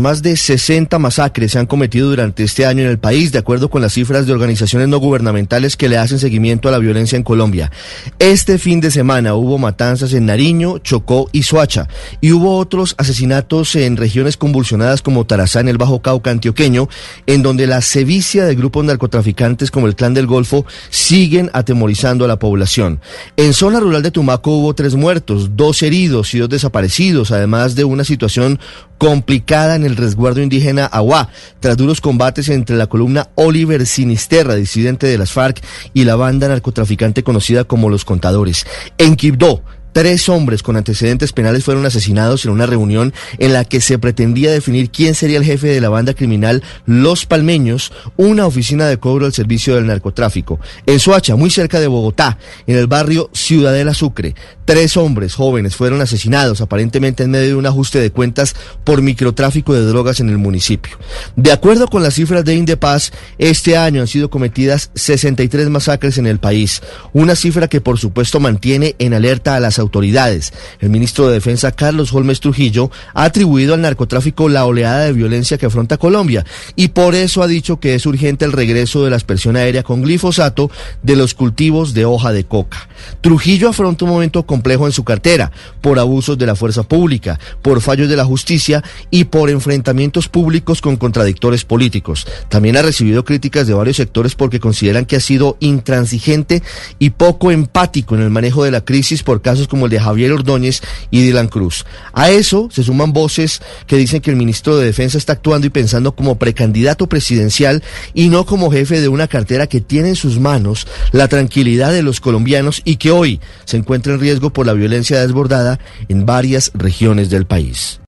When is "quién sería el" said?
44.90-45.44